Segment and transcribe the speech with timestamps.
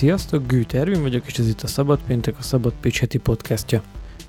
[0.00, 3.82] Sziasztok, Gűt Ervin vagyok, és ez itt a Szabad Péntek, a Szabad Pécs heti podcastja.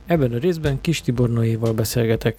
[0.06, 2.38] Ebben a részben Kis Tibor Noéval beszélgetek.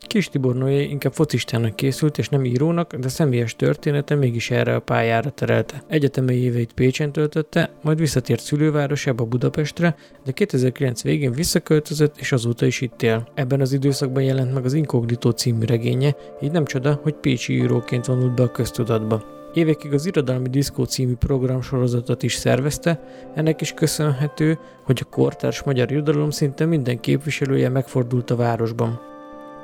[0.00, 4.80] Kis Tibor Noé inkább focistának készült, és nem írónak, de személyes története mégis erre a
[4.80, 5.82] pályára terelte.
[5.88, 12.80] Egyetemi éveit Pécsen töltötte, majd visszatért szülővárosába Budapestre, de 2009 végén visszaköltözött, és azóta is
[12.80, 13.28] itt él.
[13.34, 18.06] Ebben az időszakban jelent meg az Inkognitó című regénye, így nem csoda, hogy pécsi íróként
[18.06, 19.40] vonult be a köztudatba.
[19.54, 23.00] Évekig az Irodalmi Diszkó című programsorozatot is szervezte,
[23.34, 29.00] ennek is köszönhető, hogy a kortárs magyar irodalom szinte minden képviselője megfordult a városban.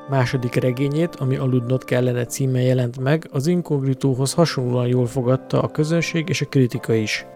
[0.08, 6.28] Második regényét, ami Aludnot kellene címe jelent meg, az Inkognitóhoz hasonlóan jól fogadta a közönség
[6.28, 7.26] és a kritika is.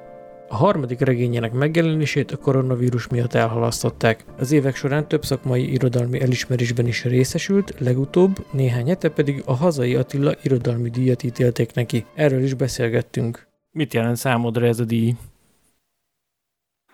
[0.53, 4.25] A harmadik regényének megjelenését a koronavírus miatt elhalasztották.
[4.39, 9.95] Az évek során több szakmai irodalmi elismerésben is részesült, legutóbb néhány hete pedig a hazai
[9.95, 12.05] Attila irodalmi díjat ítélték neki.
[12.15, 13.47] Erről is beszélgettünk.
[13.71, 15.11] Mit jelent számodra ez a díj?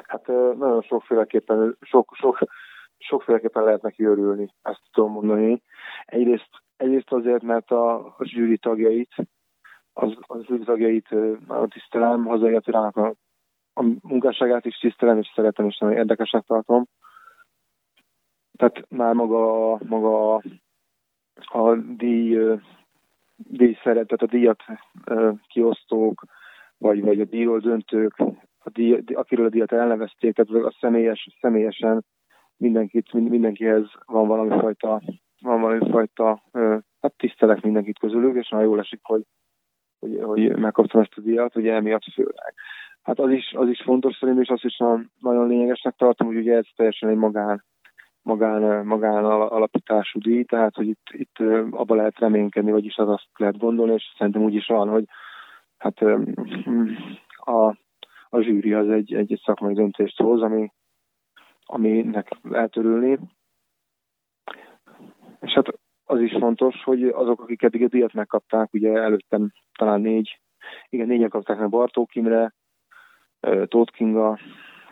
[0.07, 0.27] Hát
[0.59, 2.39] nagyon sokféleképpen, sok, sok,
[2.99, 5.63] sokféleképpen lehet neki örülni, ezt tudom mondani.
[6.05, 9.15] Egyrészt, egyrészt azért, mert a, a zsűri tagjait,
[9.93, 11.11] az, az zsűri tagjait
[11.49, 13.15] nagyon tisztelem, hazai Attilának a
[13.79, 16.85] a munkásságát is tisztelem, és szeretem, és nagyon érdekesnek tartom.
[18.57, 20.35] Tehát már maga, maga
[21.35, 22.39] a díj,
[23.37, 24.63] díj szeret, tehát a díjat
[25.47, 26.25] kiosztók,
[26.79, 28.19] vagy, vagy a díjról döntők,
[28.59, 32.05] a díj, akiről a díjat elnevezték, tehát a személyes, személyesen
[32.57, 35.03] mindenkit, mindenkihez van valami fajta,
[35.41, 36.43] van valami fajta
[37.01, 39.23] hát tisztelek mindenkit közülük, és nagyon jól esik, hogy,
[39.99, 42.55] hogy, hogy megkaptam ezt a díjat, ugye emiatt főleg.
[43.09, 46.37] Hát az is, az is fontos szerintem, és azt is nagyon, nagyon lényegesnek tartom, hogy
[46.37, 47.65] ugye ez teljesen egy magán,
[48.23, 51.39] magán, magán alapítású díj, tehát hogy itt, itt
[51.71, 55.05] abba lehet reménykedni, vagyis az azt lehet gondolni, és szerintem úgy is van, hogy
[55.79, 55.99] hát
[57.37, 57.77] a,
[58.29, 60.73] a zsűri az egy, egy, szakmai döntést hoz, ami,
[61.65, 63.19] aminek lehet örülni.
[65.41, 65.67] És hát
[66.05, 70.41] az is fontos, hogy azok, akik eddig a díjat megkapták, ugye előttem talán négy,
[70.89, 72.57] igen, négyen kapták meg Bartók Imre,
[73.41, 74.39] Tóth Kinga,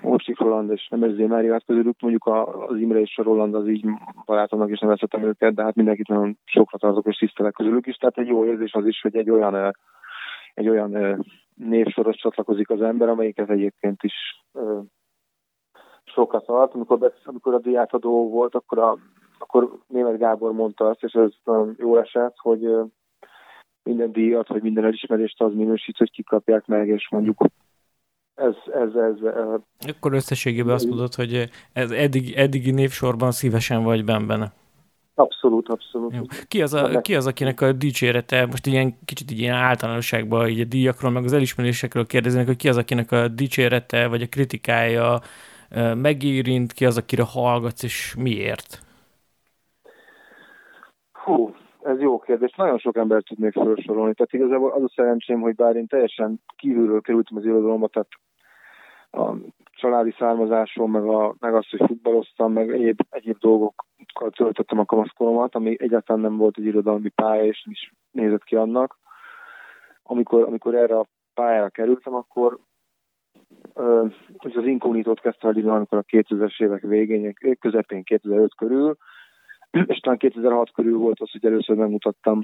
[0.02, 2.26] Orsik Roland és Nemezzé Mária, hát közülük mondjuk
[2.68, 3.86] az Imre és a Roland az így
[4.24, 8.18] barátomnak is nevezhetem őket, de hát mindenkit nagyon sokra tartok és tisztelek közülük is, tehát
[8.18, 9.76] egy jó érzés az is, hogy egy olyan,
[10.54, 11.24] egy olyan
[11.54, 14.14] névsoros csatlakozik az ember, amelyiket egyébként is
[16.04, 16.74] sokat tart.
[16.74, 18.98] Amikor, amikor a diátadó volt, akkor, a,
[19.38, 22.68] akkor német Gábor mondta azt, és ez nagyon jó esett, hogy
[23.82, 27.40] minden díjat, vagy minden elismerést az minősít, hogy kikapják meg, és mondjuk
[28.36, 34.04] ez, ez, ez, ez Akkor összességében azt mondod, hogy ez eddig, eddigi névsorban szívesen vagy
[34.04, 34.52] benne.
[35.14, 36.14] Abszolút, abszolút.
[36.14, 36.22] Jó.
[36.48, 40.60] Ki, az a, ki az, akinek a dicsérete, most ilyen kicsit így ilyen általánosságban így
[40.60, 45.20] a díjakról, meg az elismerésekről kérdeznek, hogy ki az, akinek a dicsérete, vagy a kritikája
[45.94, 48.80] megérint, ki az, akire hallgatsz, és miért?
[51.12, 51.54] Hú,
[51.86, 52.54] ez jó kérdés.
[52.54, 54.14] Nagyon sok embert tudnék felsorolni.
[54.14, 58.08] Tehát igazából az a szerencsém, hogy bár én teljesen kívülről kerültem az irodalomba, tehát
[59.10, 59.36] a
[59.70, 65.54] családi származásom, meg, a, meg azt, hogy futballoztam, meg egyéb, egyéb dolgokkal töltöttem a kamaszkoromat,
[65.54, 68.98] ami egyáltalán nem volt egy irodalmi pálya, és nem is nézett ki annak.
[70.02, 72.58] Amikor, amikor erre a pályára kerültem, akkor
[74.36, 78.96] hogy az inkognitót kezdtem el amikor a 2000-es évek végén, közepén 2005 körül,
[79.86, 82.42] és talán 2006 körül volt az, hogy először megmutattam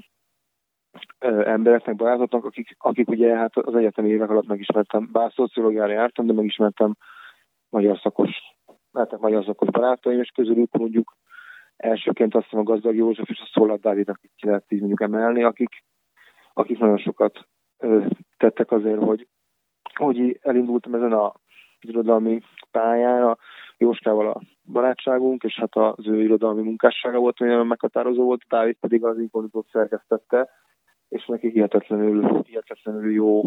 [1.45, 6.33] embereknek, barátoknak, akik, akik ugye hát az egyetemi évek alatt megismertem, bár szociológiára jártam, de
[6.33, 6.95] megismertem
[7.69, 8.29] magyar szakos,
[8.91, 11.17] lehetek magyar szakos barátaim, és közülük mondjuk
[11.75, 15.43] elsőként azt hiszem a Gazdag József és a Szolad Dávidnak ki lehet így mondjuk emelni,
[15.43, 15.83] akik,
[16.53, 18.05] akik nagyon sokat ö,
[18.37, 19.27] tettek azért, hogy,
[19.93, 21.33] hogy elindultam ezen a
[21.79, 23.37] irodalmi pályán, a
[23.77, 28.77] Jóskával a barátságunk, és hát az ő irodalmi munkássága volt, ami nagyon meghatározó volt, Dávid
[28.79, 30.49] pedig az inkognitót szerkesztette,
[31.09, 33.43] és neki hihetetlenül, hihetetlenül jó,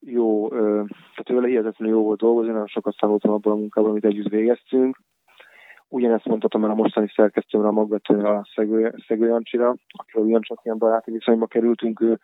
[0.00, 4.28] jó, tehát ővel hihetetlenül jó volt dolgozni, nagyon sokat tanultam abban a munkában, amit együtt
[4.28, 4.98] végeztünk.
[5.88, 10.78] Ugyanezt mondhatom el a mostani szerkesztőmre, a magvetőre, a Szegő, Szegő Jancsira, akivel ugyancsak ilyen
[10.78, 12.00] baráti viszonyba kerültünk.
[12.00, 12.20] Ő,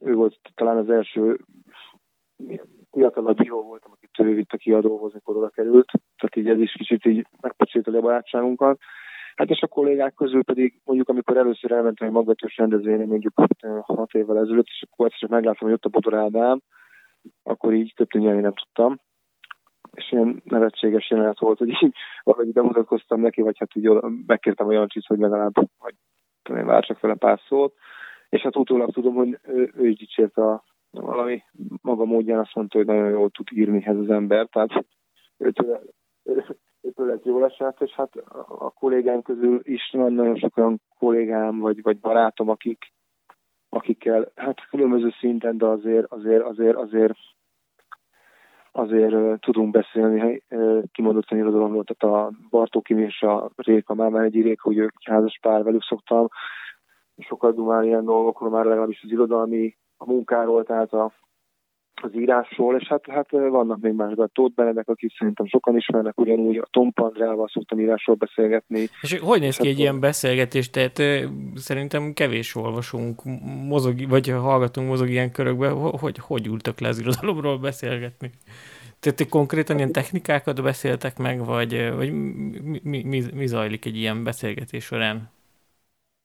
[0.00, 1.38] ő volt talán az első
[2.90, 5.90] fiatalabb író voltam, akit ő vitt a kiadóhoz, mikor oda került.
[6.16, 8.78] Tehát így ez is kicsit így megpecsételi a barátságunkat.
[9.34, 13.32] Hát és a kollégák közül pedig mondjuk, amikor először elmentem egy magvetős rendezvényre, mondjuk
[13.82, 16.60] hat évvel ezelőtt, és akkor egyszer megláttam, hogy ott a Bodor Ádám,
[17.42, 19.00] akkor így több nyelni nem tudtam.
[19.92, 23.90] És ilyen nevetséges jelenet volt, hogy így valahogy bemutatkoztam neki, vagy hát így
[24.26, 25.94] megkértem a Jancsit, hogy legalább, vagy
[26.42, 27.74] tudom én, várcsak vele pár szót.
[28.28, 31.42] És hát utólag tudom, hogy ő, ő is dicsért a valami
[31.82, 34.86] maga módján azt mondta, hogy nagyon jól tud írni ez az ember, tehát
[35.38, 35.80] őtől,
[36.80, 38.16] őtől lett jól esett, és hát
[38.48, 42.92] a kollégám közül is van nagyon sok olyan kollégám, vagy, vagy barátom, akik,
[43.68, 47.18] akikkel hát különböző szinten, de azért, azért, azért, azért
[48.74, 50.42] azért tudunk beszélni.
[50.50, 54.92] Uh, kimondottan irodalomról, tehát a Bartókim és a Réka, már, már egy Réka, hogy ők
[55.04, 56.28] házas pár, velük szoktam
[57.18, 61.12] sokat dumálni ilyen dolgokról, már legalábbis az irodalmi a munkáról, tehát a,
[62.02, 65.76] az írásról, és hát, hát vannak még más, de a Tóth Benedek, akik szerintem sokan
[65.76, 68.88] ismernek, ugyanúgy a Tom Pandrával szoktam írásról beszélgetni.
[69.00, 70.70] És hogy néz ki egy ilyen beszélgetés?
[70.70, 71.02] Tehát
[71.54, 73.22] szerintem kevés olvasunk,
[73.68, 75.68] mozog, vagy hallgatunk mozog ilyen körökbe,
[76.00, 78.30] hogy hogy ültök le az irodalomról beszélgetni?
[79.00, 83.96] Tehát ti konkrétan ilyen technikákat beszéltek meg, vagy, vagy mi, mi, mi, mi zajlik egy
[83.96, 85.30] ilyen beszélgetés során?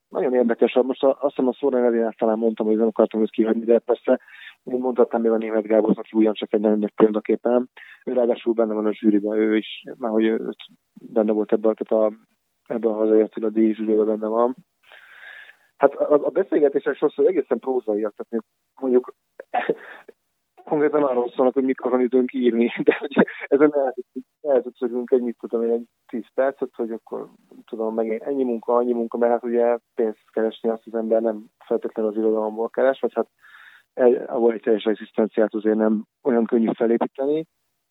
[0.10, 0.74] Nagyon érdekes.
[0.74, 4.20] Most azt hiszem a Szóra Elinát talán mondtam, hogy nem akartam őt kihagyni, de persze
[4.64, 7.70] én mondhatnám még a német Gábor, aki ugyancsak egy nagyon nagy példaképpen.
[8.06, 10.42] Ő ráadásul benne van a zsűriben, ő is, már hogy
[10.94, 12.14] benne volt ebben, tehát a,
[12.68, 14.56] ebben a hazajött, hogy a díj zsűriben benne van.
[15.78, 18.46] Hát a, a beszélgetések sokszor egészen prózaiak, tehát
[18.82, 19.14] mondjuk
[20.70, 23.74] konkrétan arról szólnak, hogy mikor van időnk írni, de hogy ezen
[24.58, 27.30] eltudszorunk egy, mit tudom én, egy tíz percet, hogy akkor
[27.66, 31.46] tudom, meg ennyi munka, annyi munka, mert hát ugye pénzt keresni azt az ember nem
[31.66, 33.28] feltétlenül az irodalomból keres, vagy hát
[34.28, 37.46] ahol egy teljes egzisztenciát azért nem olyan könnyű felépíteni.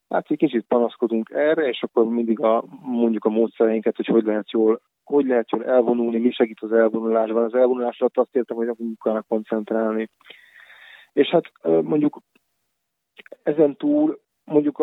[0.09, 4.51] Hát egy kicsit panaszkodunk erre, és akkor mindig a, mondjuk a módszereinket, hogy hogy lehet
[4.51, 7.45] jól hogy lehet jól elvonulni, mi segít az elvonulásban.
[7.45, 10.11] Az elvonulásra azt értem, hogy a munkának koncentrálni.
[11.13, 12.19] És hát mondjuk
[13.43, 14.79] ezen túl mondjuk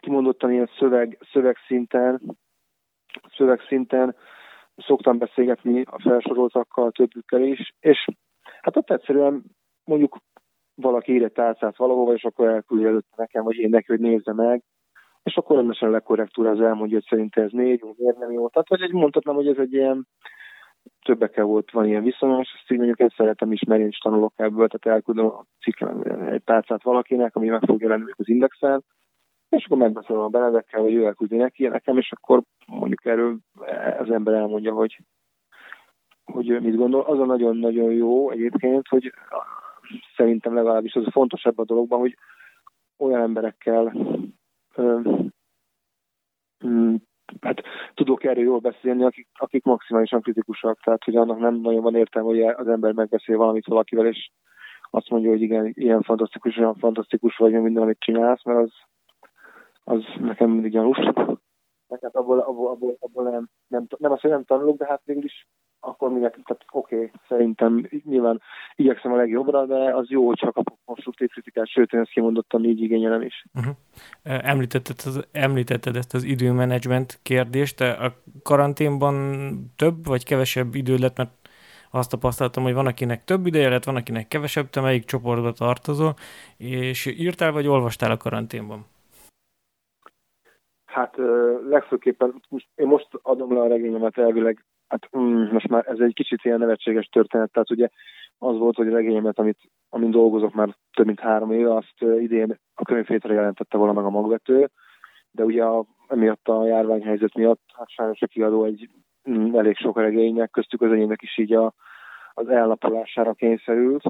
[0.00, 2.20] kimondottan ilyen szöveg, szövegszinten,
[3.36, 4.16] szövegszinten
[4.76, 8.08] szoktam beszélgetni a felsoroltakkal, többükkel is, és
[8.60, 9.42] hát ott egyszerűen
[9.84, 10.18] mondjuk
[10.74, 14.32] valaki ír egy tárcát valahova, és akkor elküldi előtte nekem, vagy én neki, hogy nézze
[14.32, 14.62] meg,
[15.22, 18.48] és akkor rendesen a legkorrektúra elmondja, hogy szerintem ez négy, miért nem jó.
[18.48, 20.06] Tehát, vagy egy mondhatnám, hogy ez egy ilyen
[21.04, 24.32] többekkel volt, van ilyen viszonyos, ezt így mondjuk én szeretem is, mert én is tanulok
[24.36, 28.84] ebből, tehát elküldöm a ciklen egy tárcát valakinek, ami meg fog jelenni az indexen,
[29.48, 33.36] és akkor megbeszélem a Benedekkel, hogy ő elküldi neki nekem, és akkor mondjuk erről
[33.98, 34.98] az ember elmondja, hogy,
[36.24, 37.00] hogy mit gondol.
[37.00, 39.12] Az a nagyon-nagyon jó egyébként, hogy
[40.16, 42.16] szerintem legalábbis az a fontosabb a dologban, hogy
[42.98, 43.94] olyan emberekkel
[44.74, 45.00] ö,
[46.66, 46.94] mm,
[47.40, 47.62] hát
[47.94, 52.28] tudok erről jól beszélni, akik, akik maximálisan kritikusak, tehát hogy annak nem nagyon van értelme,
[52.28, 54.30] hogy az ember megbeszél valamit valakivel, és
[54.90, 58.72] azt mondja, hogy igen, ilyen fantasztikus, olyan fantasztikus vagy, minden, amit csinálsz, mert az,
[59.88, 60.98] az nekem mindig gyanús.
[61.88, 65.24] Nekem abból, abból, abból, abból nem, nem, nem azt, hogy nem tanulok, de hát végül
[65.24, 65.46] is
[65.80, 68.40] akkor minek, tehát oké, okay, szerintem nyilván
[68.74, 72.64] igyekszem a legjobbra, de az jó, hogy csak kapok konstruktív kritikát, sőt, én ezt kimondottam,
[72.64, 73.44] így igényelem is.
[73.54, 73.74] Uh-huh.
[74.22, 78.12] Említetted, az, említetted ezt az időmenedzsment kérdést, a
[78.42, 79.14] karanténban
[79.76, 81.30] több vagy kevesebb idő lett, mert
[81.90, 86.14] azt tapasztaltam, hogy van, akinek több ideje lett, van, akinek kevesebb, te melyik csoportba tartozol,
[86.56, 88.86] és írtál vagy olvastál a karanténban?
[90.98, 91.16] Hát
[91.68, 92.42] legfőképpen
[92.74, 94.64] én most adom le a regényemet elvileg.
[94.88, 97.88] Hát mm, most már ez egy kicsit ilyen nevetséges történet, tehát ugye
[98.38, 102.58] az volt, hogy a regényemet, amit, amin dolgozok már több mint három éve, azt idén
[102.74, 104.70] a könyvhétre jelentette volna meg a magvető,
[105.30, 108.90] de ugye a, emiatt a járványhelyzet miatt hát sajnos a kiadó egy
[109.30, 111.74] mm, elég sok regénynek, köztük az enyémnek is így a,
[112.34, 114.02] az ellapolására kényszerült.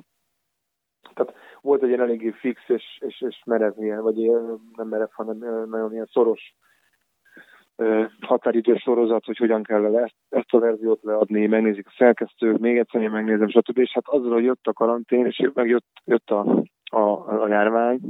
[1.14, 4.30] Tehát volt egy ilyen eléggé fix és, és, és merev vagy
[4.76, 6.57] nem merev, hanem nagyon ilyen szoros
[8.20, 13.02] határidő sorozat, hogy hogyan kell ezt, ezt a verziót leadni, megnézik a szerkesztők, még egyszer
[13.02, 13.78] én megnézem, stb.
[13.78, 17.00] És hát azzal, hogy jött a karantén, és meg jött, jött a, a,
[17.42, 18.00] a járvány,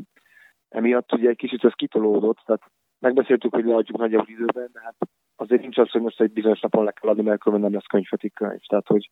[0.69, 2.63] emiatt ugye egy kicsit ez kitolódott, tehát
[2.99, 4.97] megbeszéltük, hogy leadjuk nagyobb időben, de hát
[5.37, 7.89] azért nincs az, hogy most egy bizonyos napon le kell adni, mert különben nem lesz
[7.89, 8.61] könyvfetik könyv.
[8.67, 9.11] Tehát, hogy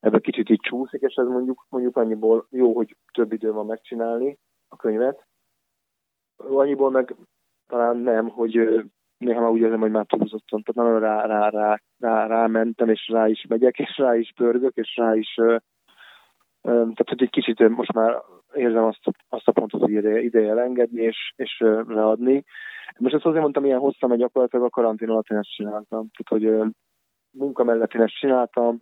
[0.00, 4.38] ebben kicsit így csúszik, és ez mondjuk, mondjuk annyiból jó, hogy több idő van megcsinálni
[4.68, 5.26] a könyvet.
[6.36, 7.14] Annyiból meg
[7.66, 8.84] talán nem, hogy
[9.18, 13.08] néha már úgy érzem, hogy már túlzottan, tehát nagyon rá, rá, rá, rá, mentem, és
[13.08, 15.56] rá is megyek, és rá is pörgök, és rá is, ö,
[16.62, 18.22] ö, tehát hogy egy kicsit most már
[18.54, 22.44] érzem azt, azt a pontot, hogy ideje, ideje elengedni, és, és ö, leadni.
[22.98, 26.10] Most ezt azért mondtam, ilyen hosszan, mert gyakorlatilag a karantén alatt én ezt csináltam.
[26.10, 26.66] Tehát, hogy ö,
[27.30, 28.78] munka mellett én ezt csináltam,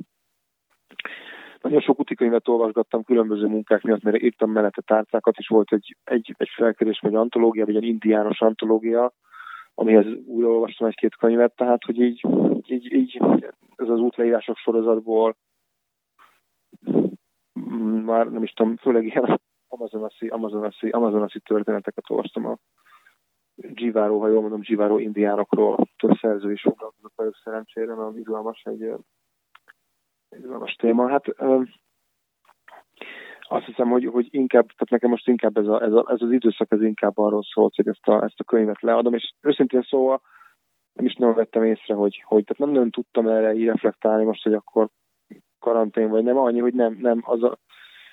[1.60, 6.34] nagyon sok utikönyvet olvasgattam különböző munkák miatt, mert írtam mellette tárcákat, és volt egy, egy,
[6.36, 9.12] egy felkérés, vagy antológia, vagy egy indiános antológia,
[9.78, 12.26] amihez újraolvastam egy-két könyvet, tehát hogy így,
[12.66, 13.20] így, így
[13.76, 15.36] ez az útleírások sorozatból
[18.04, 22.58] már nem is tudom, főleg ilyen amazonasi, amazonasi, amazonasi történeteket olvastam a
[23.54, 28.92] Givaro, ha jól mondom, Givaro indiánokról több szerző is foglalkozott velük szerencsére, mert izgalmas egy,
[30.30, 31.08] izgalmas téma.
[31.08, 31.24] Hát
[33.48, 36.30] azt hiszem, hogy, hogy inkább, tehát nekem most inkább ez, a, ez, a, ez az
[36.30, 40.20] időszak ez inkább arról szólt, hogy ezt a, ezt a könyvet leadom, és őszintén szóval
[40.92, 44.42] nem is nagyon vettem észre, hogy, hogy tehát nem nagyon tudtam erre így reflektálni most,
[44.42, 44.88] hogy akkor
[45.58, 47.58] karantén vagy nem, annyi, hogy nem, nem, az a,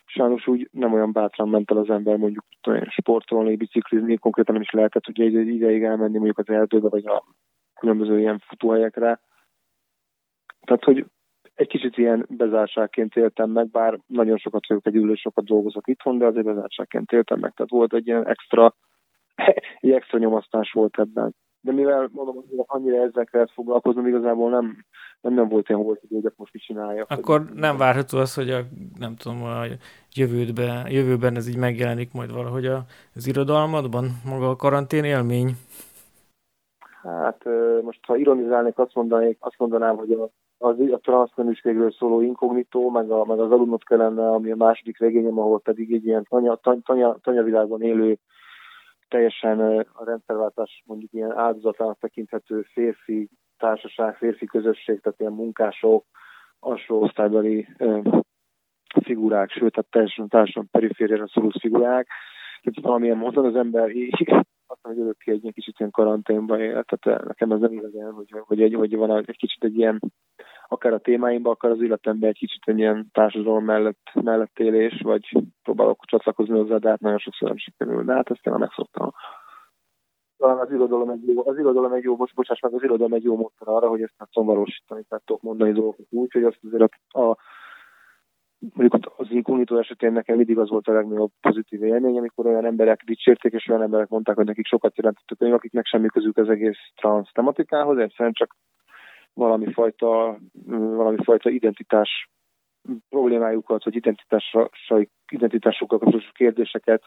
[0.05, 2.45] sajnos úgy nem olyan bátran ment el az ember mondjuk
[2.87, 7.23] sportolni, biciklizni, konkrétan nem is lehetett ugye egy ideig elmenni mondjuk az erdőbe, vagy a
[7.79, 9.19] különböző ilyen futóhelyekre.
[10.61, 11.05] Tehát, hogy
[11.55, 16.25] egy kicsit ilyen bezárságként éltem meg, bár nagyon sokat vagyok egyedül, sokat dolgozok itthon, de
[16.25, 17.53] azért bezárságként éltem meg.
[17.53, 18.75] Tehát volt egy ilyen extra,
[19.79, 21.35] egy extra nyomasztás volt ebben.
[21.61, 24.85] De mivel mondom, hogy annyira ezzel kellett foglalkoznom, igazából nem,
[25.21, 27.09] nem, nem volt ilyen volt, hogy most mit csináljak.
[27.09, 28.59] Akkor nem várható az, hogy a,
[28.99, 29.63] nem tudom, a
[30.15, 32.65] jövődben, jövőben ez így megjelenik majd valahogy
[33.15, 35.49] az irodalmadban, maga a karantén élmény?
[37.01, 37.43] Hát
[37.81, 40.29] most ha ironizálnék, azt mondanék, azt mondanám, hogy a
[40.63, 45.39] az, a transzmenűségről szóló inkognitó, meg, a, meg az alunot kellene, ami a második regényem,
[45.39, 48.17] ahol pedig egy ilyen tanya, tanya, tanyavilágban élő,
[49.07, 49.59] teljesen
[49.93, 56.05] a rendszerváltás mondjuk ilyen áldozatának tekinthető férfi társaság, férfi közösség, tehát ilyen munkások,
[56.59, 57.67] alsó osztálybeli
[59.03, 62.07] figurák, sőt, tehát teljesen társadalom perifériára szoruló figurák.
[62.61, 63.89] Tehát valamilyen módon az ember
[64.73, 68.61] azt hogy örökké egy kicsit ilyen karanténba él, tehát nekem ez nem igazán, hogy, hogy,
[68.61, 69.99] egy, hogy van egy kicsit egy ilyen
[70.67, 75.37] akár a témáimban, akár az életemben egy kicsit egy ilyen társadalom mellett, mellett élés, vagy
[75.63, 78.03] próbálok csatlakozni hozzá, de hát nagyon sokszor nem sikerül.
[78.03, 79.11] De hát ezt én megszoktam.
[80.37, 83.23] Talán az irodalom egy jó, az irodalom egy jó, most bocsáss meg, az irodalom egy
[83.23, 87.19] jó módszer arra, hogy ezt szomorosítani, tehát tudok mondani dolgokat úgy, hogy azt azért a,
[87.19, 87.37] a
[88.73, 93.03] mondjuk az inkognitó esetén nekem mindig az volt a legnagyobb pozitív élmény, amikor olyan emberek
[93.03, 96.49] dicsérték, és olyan emberek mondták, hogy nekik sokat jelentett a könyv, akiknek semmi közük az
[96.49, 98.55] egész trans tematikához, egyszerűen csak
[99.33, 102.29] valami fajta, valami fajta identitás
[103.09, 103.95] problémájukat, vagy
[105.31, 107.03] identitásukkal kapcsolatos kérdéseket,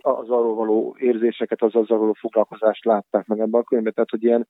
[0.00, 4.22] az arról való érzéseket, az azzal való foglalkozást látták meg ebben a könyvben, tehát hogy
[4.22, 4.48] ilyen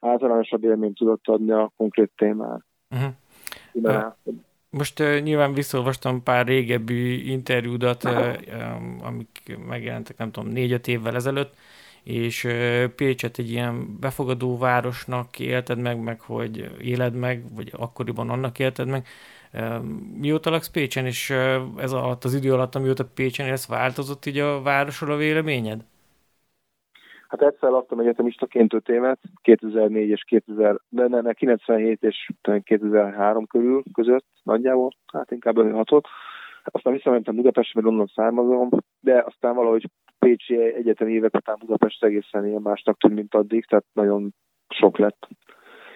[0.00, 2.64] általánosabb élményt tudott adni a konkrét témán.
[2.90, 4.12] Uh-huh.
[4.70, 11.54] Most uh, nyilván visszolvastam pár régebbi interjúdat, uh, amik megjelentek, nem tudom, négy-öt évvel ezelőtt,
[12.02, 12.46] és
[12.96, 18.88] Pécset egy ilyen befogadó városnak élted meg, meg hogy éled meg, vagy akkoriban annak élted
[18.88, 19.06] meg.
[20.20, 21.30] Mióta laksz Pécsen, és
[21.76, 25.84] ez alatt az idő alatt, amióta Pécsen élsz, változott így a városról a véleményed?
[27.28, 32.30] Hát egyszer laktam egyetemistaként 5 évet, 2004 és 2000, de ne, ne, 97 és
[32.62, 36.06] 2003 körül között nagyjából, hát inkább 6
[36.64, 38.68] Aztán visszamentem Budapestre, mert onnan származom,
[39.00, 43.84] de aztán valahogy Pécsi egyetemi évek után Budapest egészen ilyen másnak tűnt, mint addig, tehát
[43.92, 44.34] nagyon
[44.68, 45.28] sok lett.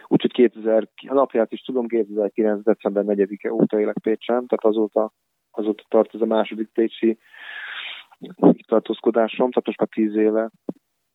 [0.07, 2.63] Úgyhogy 2000, a napját is tudom, 2009.
[2.63, 5.13] december 4-e óta élek Pécsen, tehát azóta,
[5.51, 7.19] azóta tart ez a második Pécsi
[8.67, 10.51] tartózkodásom, tehát most már 10 éve.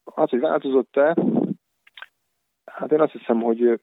[0.04, 1.16] Az, hogy változott-e,
[2.66, 3.80] hát én azt hiszem, hogy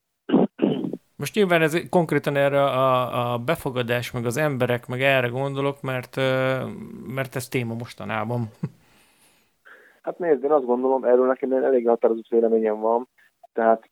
[1.17, 6.17] most nyilván ez konkrétan erre a, a befogadás, meg az emberek, meg erre gondolok, mert,
[7.15, 8.43] mert ez téma mostanában.
[10.03, 13.09] Hát nézd, én azt gondolom, erről nekem elég határozott véleményem van,
[13.53, 13.89] tehát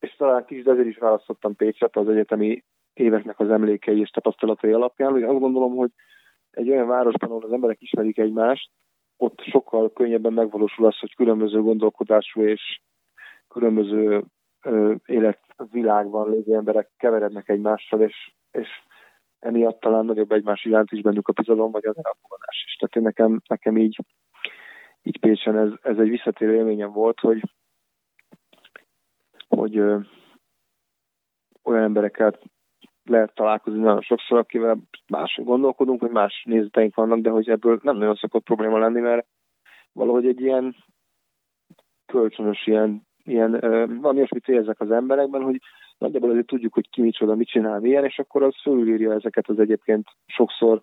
[0.00, 4.72] és talán kis, de ezért is választottam Pécset az egyetemi éveknek az emlékei és tapasztalatai
[4.72, 5.90] alapján, hogy azt gondolom, hogy
[6.50, 8.70] egy olyan városban, ahol az emberek ismerik egymást,
[9.16, 12.80] ott sokkal könnyebben megvalósul az, hogy különböző gondolkodású és
[13.48, 14.24] különböző
[14.62, 14.94] ö,
[15.56, 18.68] életvilágban lévő emberek keverednek egymással, és, és
[19.38, 22.76] emiatt talán nagyobb egymás iránt is bennük a bizalom, vagy az elfogadás is.
[22.76, 23.98] Tehát én nekem, nekem így
[25.06, 27.42] így Pécsen ez, ez egy visszatérő élményem volt, hogy,
[29.48, 29.98] hogy ö,
[31.62, 32.38] olyan emberekkel
[33.04, 37.96] lehet találkozni nagyon sokszor, akivel más gondolkodunk, hogy más nézeteink vannak, de hogy ebből nem
[37.96, 39.26] nagyon szokott probléma lenni, mert
[39.92, 40.76] valahogy egy ilyen
[42.06, 43.50] kölcsönös ilyen, ilyen
[44.00, 45.60] valami olyasmit érzek az emberekben, hogy
[45.98, 49.58] nagyjából azért tudjuk, hogy ki micsoda, mit csinál, milyen, és akkor az fölülírja ezeket az
[49.58, 50.82] egyébként sokszor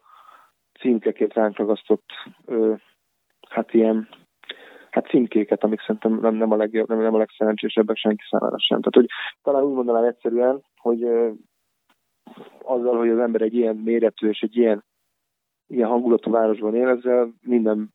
[0.80, 2.06] címkeként ránk ragasztott
[3.50, 4.08] hát ilyen
[4.92, 8.82] hát címkéket, amik szerintem nem, nem, a, legjobb, nem, nem a legszerencsésebbek senki számára sem.
[8.82, 9.08] Tehát, hogy
[9.42, 11.30] talán úgy mondanám egyszerűen, hogy ö,
[12.62, 14.84] azzal, hogy az ember egy ilyen méretű és egy ilyen,
[15.68, 17.94] ilyen hangulatú városban él, ezzel minden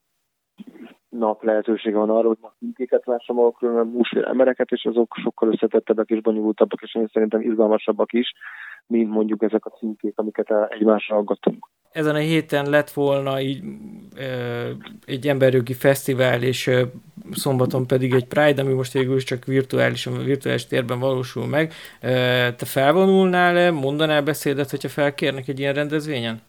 [1.08, 5.52] nap lehetősége van arra, hogy ma címkéket lássam a különböző múlsfél embereket, és azok sokkal
[5.52, 8.32] összetettebbek és bonyolultabbak, és én szerintem izgalmasabbak is,
[8.86, 11.68] mint mondjuk ezek a címkék, amiket egymásra aggatunk.
[11.92, 13.62] Ezen a héten lett volna így
[15.06, 16.70] egy emberjogi fesztivál, és
[17.30, 21.72] szombaton pedig egy Pride, ami most végül csak virtuális, virtuális térben valósul meg.
[22.56, 26.40] Te felvonulnál-e, mondanál beszédet, hogyha felkérnek egy ilyen rendezvényen?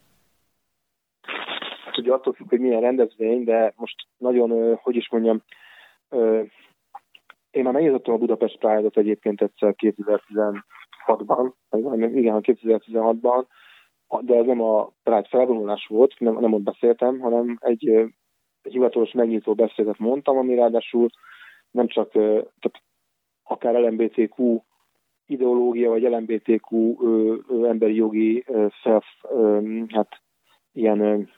[2.08, 5.44] Ugye attól függ, hogy milyen rendezvény, de most nagyon, hogy is mondjam,
[7.52, 11.52] én már megnyitottam a Budapest Pride-ot egyébként egyszer 2016-ban,
[12.14, 13.46] igen, 2016-ban,
[14.22, 17.88] de ez nem a Pride felvonulás volt, nem, nem ott beszéltem, hanem egy,
[18.62, 21.10] egy hivatalos megnyitó beszédet mondtam, ami ráadásul
[21.72, 22.82] nem csak tehát
[23.44, 24.60] akár LMBTQ
[25.26, 30.22] ideológia, vagy LMBTQ ö, ö, emberi jogi ö, self, ö, hát
[30.72, 31.30] ilyen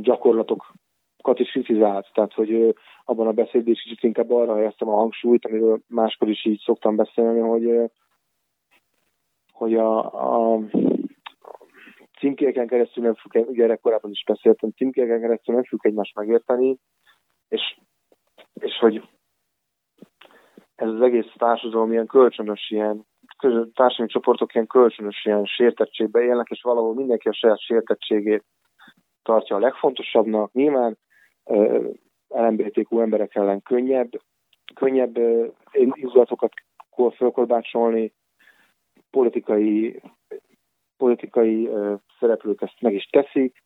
[0.00, 2.10] gyakorlatokat is kritizált.
[2.14, 6.44] Tehát, hogy abban a beszédben is kicsit inkább arra helyeztem a hangsúlyt, amiről máskor is
[6.44, 7.90] így szoktam beszélni, hogy
[9.52, 9.98] hogy a,
[10.54, 10.60] a
[12.18, 16.78] címkéken keresztül nem függ, ugye erre is beszéltem, címkéken keresztül nem függ egymást megérteni,
[17.48, 17.78] és,
[18.54, 19.08] és hogy
[20.74, 23.06] ez az egész társadalom ilyen kölcsönös, ilyen
[23.74, 28.44] társadalmi csoportok ilyen kölcsönös ilyen sértettségbe élnek, és valahol mindenki a saját sértettségét
[29.22, 30.52] tartja a legfontosabbnak.
[30.52, 30.98] Nyilván
[32.28, 34.10] LMBTQ emberek ellen könnyebb,
[34.74, 35.18] könnyebb
[35.72, 36.52] indulatokat
[37.16, 38.12] fölkorbácsolni,
[39.10, 40.02] politikai,
[40.96, 41.68] politikai
[42.18, 43.64] szereplők ezt meg is teszik.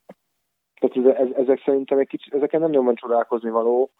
[0.81, 3.91] Tehát ez, ezek szerintem egy kicsit, ezeken nem nagyon van csodálkozni való.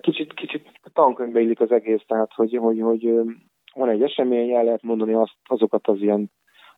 [0.00, 3.20] Kicsit, kicsit tankönyvbe illik az egész, tehát hogy, hogy, hogy
[3.74, 6.30] van egy esemény, el lehet mondani azt, azokat az ilyen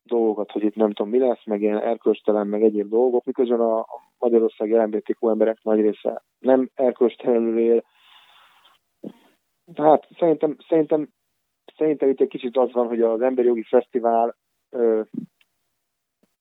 [0.07, 3.87] dolgokat, hogy itt nem tudom mi lesz, meg ilyen erkölcstelen, meg egyéb dolgok, miközben a,
[4.19, 7.85] Magyarország LMBTQ emberek nagy része nem erkölcstelenül él.
[9.75, 11.09] Hát szerintem, szerintem
[11.77, 14.37] szerintem itt egy kicsit az van, hogy az Emberi Jogi Fesztivál
[14.71, 15.01] ö,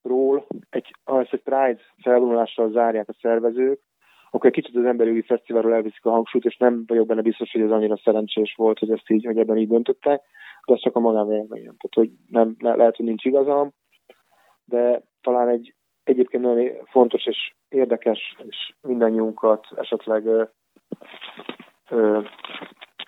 [0.02, 3.80] ról, egy, ha ezt egy Pride felvonulással zárják a szervezők,
[4.36, 7.62] akkor egy kicsit az Emberi Fesztiválról elviszik a hangsúlyt, és nem vagyok benne biztos, hogy
[7.62, 10.22] ez annyira szerencsés volt, hogy ezt így, hogy ebben így döntöttek,
[10.66, 11.76] de ez csak a magánvéleményem.
[11.78, 13.74] Tehát, hogy nem, le, lehet, hogy nincs igazam,
[14.66, 20.44] de talán egy egyébként nagyon fontos és érdekes, és mindannyiunkat esetleg ö,
[21.90, 22.22] ö,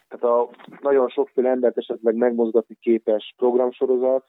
[0.08, 0.50] tehát a
[0.82, 4.26] nagyon sokféle embert esetleg megmozgatni képes programsorozat,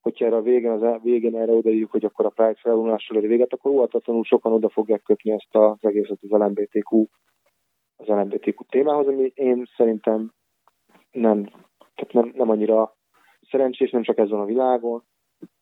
[0.00, 3.28] hogyha erre a végén, az e- végén erre odaírjuk, hogy akkor a Pride felvonulással ér
[3.28, 7.06] véget, akkor óvatatlanul sokan oda fogják kötni ezt az egészet az LMBTQ,
[7.96, 10.32] az LMBTQ témához, ami én szerintem
[11.10, 11.44] nem,
[11.94, 12.96] tehát nem, nem annyira
[13.50, 15.02] szerencsés, nem csak ezen a világon.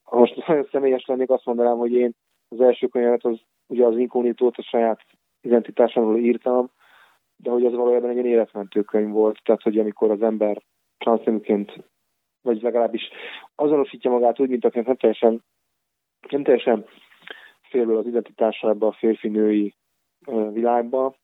[0.02, 2.14] Ha most nagyon személyes lennék, azt mondanám, hogy én
[2.48, 5.00] az első könyvet az ugye az inkognitót a saját
[5.40, 6.70] identitásomról írtam,
[7.36, 10.62] de hogy az valójában egy életmentő könyv volt, tehát hogy amikor az ember
[10.98, 11.84] transzneműként,
[12.46, 13.08] vagy legalábbis
[13.54, 15.42] azonosítja magát úgy, mint aki nem teljesen,
[16.30, 16.86] nem teljesen
[17.62, 19.74] félből az identitásába a férfi-női
[20.52, 21.14] világba,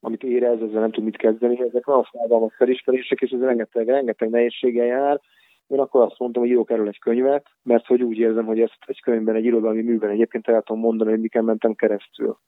[0.00, 4.30] amit érez, ezzel nem tud mit kezdeni, ezek nagyon fájdalmas felismerések, és ez rengeteg, rengeteg
[4.30, 5.20] nehézséggel jár.
[5.66, 8.78] Én akkor azt mondtam, hogy írok erről egy könyvet, mert hogy úgy érzem, hogy ezt
[8.86, 12.38] egy könyvben, egy irodalmi műben egyébként el tudom mondani, hogy miken mentem keresztül.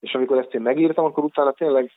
[0.00, 1.90] És amikor ezt én megírtam, akkor utána tényleg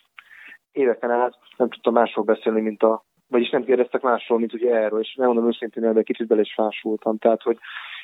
[0.71, 4.99] éveken át nem tudtam másról beszélni, mint a, vagyis nem kérdeztek másról, mint ugye erről,
[4.99, 7.17] és nem mondom őszintén, de kicsit bele is fásultam.
[7.17, 7.57] Tehát, hogy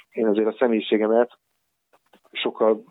[0.10, 1.38] én azért a személyiségemet
[2.32, 2.84] sokkal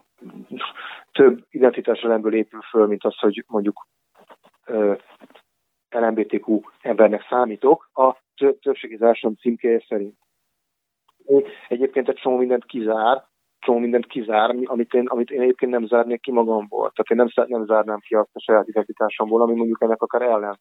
[1.12, 3.86] több identitáselemből épül föl, mint az, hogy mondjuk
[5.90, 8.16] LMBTQ embernek számítok a
[8.60, 10.16] többségi társadalom címkéje szerint.
[11.68, 13.24] Egyébként egy csomó mindent kizár,
[13.58, 16.92] csomó mindent kizár, amit én, amit én egyébként nem zárnék ki magamból.
[16.94, 20.58] Tehát én nem, nem zárnám ki azt a saját identitásomból, ami mondjuk ennek akár ellen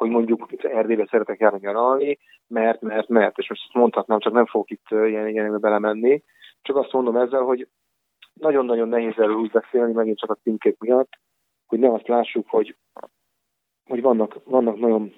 [0.00, 4.46] hogy mondjuk Erdélybe szeretek járni nyaralni, mert, mert, mert, és most ezt mondhatnám, csak nem
[4.46, 6.22] fogok itt ilyen, ilyenekbe belemenni.
[6.62, 7.68] Csak azt mondom ezzel, hogy
[8.32, 11.08] nagyon-nagyon nehéz erről úgy beszélni, megint csak a címkék miatt,
[11.66, 12.76] hogy ne azt lássuk, hogy,
[13.84, 15.12] hogy vannak, vannak nagyon...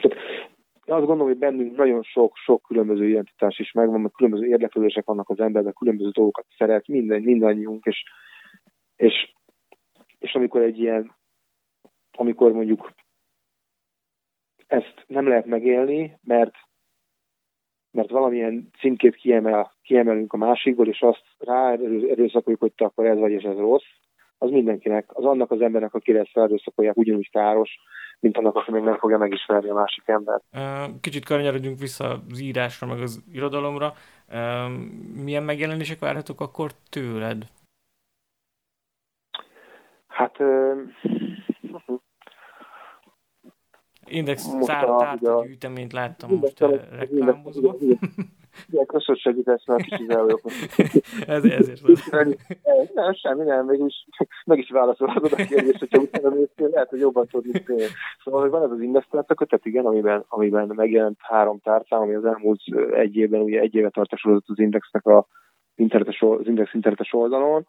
[0.00, 5.28] Tehát azt gondolom, hogy bennünk nagyon sok-sok különböző identitás is megvan, mert különböző érdeklődések vannak
[5.28, 8.04] az emberben, különböző dolgokat szeret, minden, mindannyiunk, és,
[8.96, 9.34] és,
[10.18, 11.16] és amikor egy ilyen,
[12.12, 12.90] amikor mondjuk
[14.70, 16.54] ezt nem lehet megélni, mert
[17.92, 21.72] mert valamilyen címkét kiemel, kiemelünk a másikból, és azt rá
[22.10, 23.90] erőszakoljuk, hogy te akkor ez vagy, és ez rossz,
[24.38, 27.70] az mindenkinek, az annak az embernek, akire ezt erőszakolják, ugyanúgy káros,
[28.20, 30.44] mint annak, aki még nem fogja megismerni a másik embert.
[31.00, 33.92] Kicsit kanyarodjunk vissza az írásra, meg az irodalomra.
[35.24, 37.46] Milyen megjelenések várhatók akkor tőled?
[40.06, 40.36] Hát
[44.10, 46.60] Index tárta gyűjteményt láttam most
[46.98, 47.76] reklámozva.
[48.68, 50.40] Igen, köszönöm segítesz, mert kicsit elvajok.
[51.26, 51.80] Ez, ezért.
[52.94, 54.06] Nem, semmi, nem, mégis
[54.44, 57.62] meg is válaszolhatod a kérdést, hogyha utána néztél, lehet, hogy jobban tudni.
[58.24, 62.24] Szóval, hogy van ez az Indextráta kötet, igen, amiben, amiben megjelent három tárcám, ami az
[62.24, 62.60] elmúlt
[62.92, 65.26] egy évben, ugye egy éve tartosodott az Indexnek a
[65.74, 67.66] internetes, az Index internetes oldalon,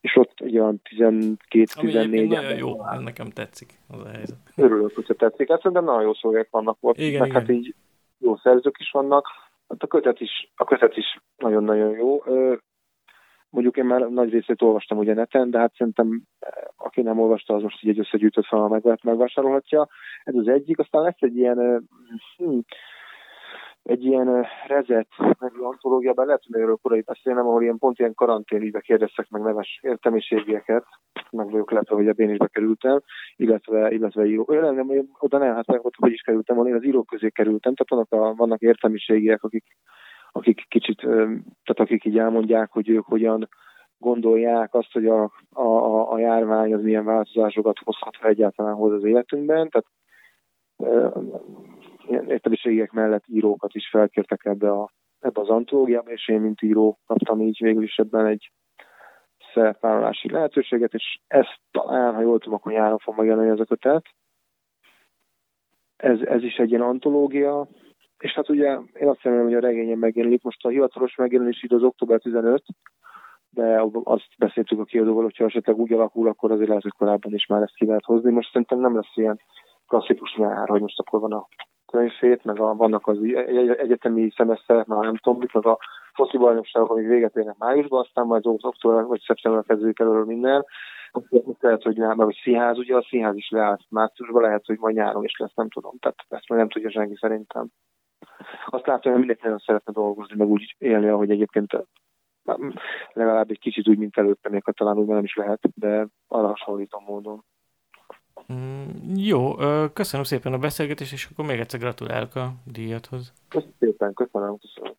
[0.00, 4.38] és ott egy olyan 12-14 nagyon jó, ez nekem tetszik az a helyzet.
[4.56, 5.48] Örülök, hogy tetszik.
[5.48, 7.40] Hát szerintem nagyon jó szövegek vannak ott, igen, meg igen.
[7.40, 7.74] hát így
[8.18, 9.26] jó szerzők is vannak.
[9.68, 12.22] Hát a kötet is, a kötet is nagyon-nagyon jó.
[13.50, 16.22] Mondjuk én már nagy részét olvastam ugye neten, de hát szerintem
[16.76, 19.88] aki nem olvasta, az most így egy összegyűjtött fel, meg, megvásárolhatja.
[20.24, 20.78] Ez az egyik.
[20.78, 21.88] Aztán lesz egy ilyen
[22.36, 22.58] hm,
[23.88, 28.80] egy ilyen rezet, meg antológiában lehet, hogy erről korai beszélnem, ahol ilyen pont ilyen karanténügybe
[28.80, 30.84] kérdeztek meg neves értelmiségieket,
[31.30, 33.00] meg vagyok lepve, hogy ebben én is bekerültem,
[33.36, 34.44] illetve, illetve író.
[34.48, 37.74] Olyan nem, oda nem, hát ott hogy is kerültem volna, én az írók közé kerültem,
[37.74, 39.64] tehát vannak, a, vannak értelmiségiek, akik,
[40.32, 43.48] akik kicsit, tehát akik így elmondják, hogy ők hogyan
[43.98, 49.04] gondolják azt, hogy a, a, a járvány az milyen változásokat hozhat, ha egyáltalán hoz az
[49.04, 49.86] életünkben, tehát
[52.08, 57.40] értelmiségek mellett írókat is felkértek ebbe, a, ebbe az antológiába, és én, mint író, kaptam
[57.40, 58.50] így végül is ebben egy
[59.54, 64.04] szerepvállalási lehetőséget, és ez talán, ha jól tudom, akkor nyáron fog megjelenni ez a kötet.
[65.96, 67.68] Ez, ez is egy ilyen antológia,
[68.18, 70.42] és hát ugye én azt remélem, hogy a regényen megjelenik.
[70.42, 72.62] Most a hivatalos megjelenés idő az október 15,
[73.50, 77.46] de azt beszéltük a kiadóval, hogyha esetleg úgy alakul, akkor azért lehet, hogy korábban is
[77.46, 78.30] már ezt ki lehet hozni.
[78.30, 79.40] Most szerintem nem lesz ilyen
[79.86, 81.46] klasszikus nyár, hogy most akkor van a
[81.90, 83.18] könyvét, meg a, vannak az
[83.78, 85.78] egyetemi szemeszterek, már nem tudom, meg a
[86.12, 90.64] foci bajnokságok, amik véget érnek májusban, aztán majd október vagy szeptember kezdődik előről minden.
[91.60, 94.94] Lehet, hogy nem, mert a színház, ugye a színház is leállt márciusban, lehet, hogy majd
[94.94, 95.98] nyáron is lesz, nem tudom.
[96.00, 97.68] Tehát ezt már nem tudja senki szerintem.
[98.66, 101.72] Azt látom, hogy mindenki nagyon szeretne dolgozni, meg úgy élni, ahogy egyébként
[103.12, 107.04] legalább egy kicsit úgy, mint előtte, még talán úgy nem is lehet, de arra hasonlítom
[107.04, 107.44] módon.
[108.52, 109.54] Mm, jó,
[109.92, 113.32] köszönöm szépen a beszélgetést, és akkor még egyszer gratulálok a díjathoz.
[113.48, 114.96] Köszönöm szépen, köszönöm, köszönöm.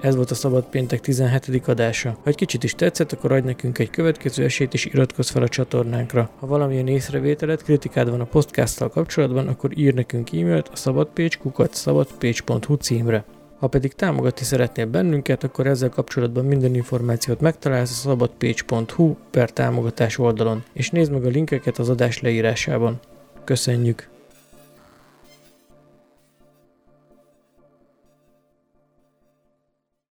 [0.00, 1.68] Ez volt a Szabad Péntek 17.
[1.68, 2.10] adása.
[2.10, 5.48] Ha egy kicsit is tetszett, akkor adj nekünk egy következő esélyt és iratkozz fel a
[5.48, 6.30] csatornánkra.
[6.38, 13.24] Ha valamilyen észrevételed, kritikád van a podcasttal kapcsolatban, akkor ír nekünk e-mailt a szabadpécs.hu címre.
[13.58, 20.18] Ha pedig támogatni szeretnél bennünket, akkor ezzel kapcsolatban minden információt megtalálsz a szabadpage.hu per támogatás
[20.18, 23.00] oldalon, és nézd meg a linkeket az adás leírásában.
[23.44, 24.17] Köszönjük!